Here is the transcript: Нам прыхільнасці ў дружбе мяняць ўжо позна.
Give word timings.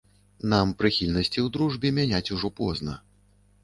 Нам 0.53 0.71
прыхільнасці 0.79 1.31
ў 1.31 1.47
дружбе 1.59 1.95
мяняць 2.01 2.27
ўжо 2.35 2.47
позна. 2.63 3.03